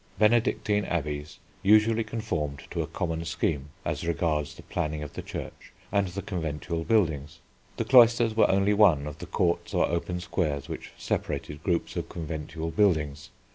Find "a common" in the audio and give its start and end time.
2.81-3.23